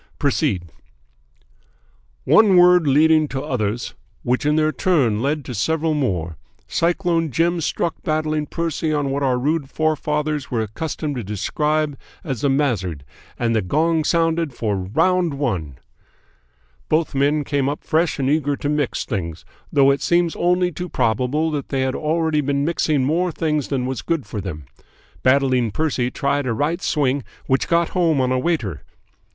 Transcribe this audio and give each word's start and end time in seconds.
Proceed!" 0.17 0.63
"One 2.23 2.57
word 2.57 2.87
leading 2.87 3.27
to 3.27 3.43
others, 3.43 3.93
which 4.23 4.47
in 4.47 4.55
their 4.55 4.71
turn 4.71 5.21
led 5.21 5.45
to 5.45 5.53
several 5.53 5.93
more, 5.93 6.37
Cyclone 6.67 7.29
Jim 7.29 7.61
struck 7.61 8.01
Battling 8.01 8.47
Percy 8.47 8.91
on 8.91 9.11
what 9.11 9.21
our 9.21 9.37
rude 9.37 9.69
forefathers 9.69 10.49
were 10.49 10.63
accustomed 10.63 11.17
to 11.17 11.23
describe 11.23 11.99
as 12.23 12.41
the 12.41 12.49
mazzard, 12.49 13.05
and 13.37 13.55
the 13.55 13.61
gong 13.61 14.03
sounded 14.03 14.55
for 14.55 14.75
"ROUND 14.75 15.35
ONE 15.35 15.77
"Both 16.89 17.13
men 17.13 17.43
came 17.43 17.69
up 17.69 17.83
fresh 17.83 18.17
and 18.17 18.27
eager 18.27 18.55
to 18.55 18.69
mix 18.69 19.05
things, 19.05 19.45
though 19.71 19.91
it 19.91 20.01
seems 20.01 20.35
only 20.35 20.71
too 20.71 20.89
probable 20.89 21.51
that 21.51 21.69
they 21.69 21.81
had 21.81 21.93
already 21.93 22.41
been 22.41 22.65
mixing 22.65 23.03
more 23.05 23.31
things 23.31 23.67
than 23.67 23.85
was 23.85 24.01
good 24.01 24.25
for 24.25 24.41
them. 24.41 24.65
Battling 25.21 25.69
Percy 25.69 26.09
tried 26.09 26.47
a 26.47 26.53
right 26.53 26.81
swing 26.81 27.23
which 27.45 27.67
got 27.67 27.89
home 27.89 28.19
on 28.19 28.31
a 28.31 28.39
waiter. 28.39 28.81